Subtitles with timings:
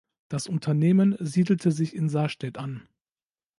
[0.29, 2.87] Das Unternehmen siedelte sich in Sarstedt an.